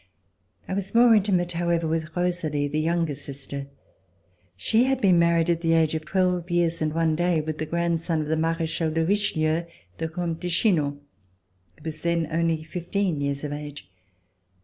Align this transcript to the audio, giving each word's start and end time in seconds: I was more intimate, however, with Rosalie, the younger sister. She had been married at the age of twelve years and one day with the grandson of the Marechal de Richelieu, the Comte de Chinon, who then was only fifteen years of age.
I 0.67 0.73
was 0.73 0.95
more 0.95 1.13
intimate, 1.13 1.51
however, 1.51 1.87
with 1.87 2.15
Rosalie, 2.17 2.67
the 2.67 2.79
younger 2.79 3.13
sister. 3.13 3.67
She 4.57 4.85
had 4.85 4.99
been 4.99 5.19
married 5.19 5.47
at 5.47 5.61
the 5.61 5.73
age 5.73 5.93
of 5.93 6.05
twelve 6.05 6.49
years 6.49 6.81
and 6.81 6.91
one 6.91 7.15
day 7.15 7.39
with 7.39 7.59
the 7.59 7.67
grandson 7.67 8.19
of 8.19 8.25
the 8.27 8.35
Marechal 8.35 8.89
de 8.89 9.05
Richelieu, 9.05 9.65
the 9.99 10.07
Comte 10.09 10.39
de 10.39 10.49
Chinon, 10.49 11.01
who 11.83 11.91
then 11.91 12.23
was 12.23 12.29
only 12.31 12.63
fifteen 12.63 13.21
years 13.21 13.43
of 13.43 13.53
age. 13.53 13.91